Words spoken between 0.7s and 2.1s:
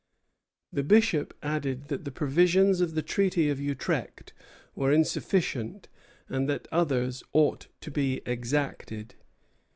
The Bishop added that